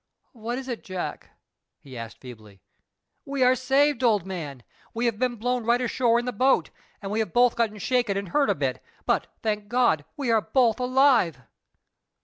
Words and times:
"What 0.33 0.57
is 0.57 0.67
it, 0.67 0.83
Jack?" 0.83 1.29
he 1.77 1.95
asked 1.95 2.17
feebly. 2.21 2.59
"We 3.23 3.43
are 3.43 3.53
saved, 3.53 4.03
old 4.03 4.25
man. 4.25 4.63
We 4.95 5.05
have 5.05 5.19
been 5.19 5.35
blown 5.35 5.63
right 5.63 5.79
ashore 5.79 6.17
in 6.17 6.25
the 6.25 6.31
boat, 6.31 6.71
and 7.03 7.11
we 7.11 7.19
have 7.19 7.33
both 7.33 7.55
got 7.55 7.79
shaken 7.79 8.17
and 8.17 8.29
hurt 8.29 8.49
a 8.49 8.55
bit; 8.55 8.83
but, 9.05 9.27
thank 9.43 9.67
God, 9.67 10.03
we 10.17 10.31
are 10.31 10.41
both 10.41 10.79
alive." 10.79 11.41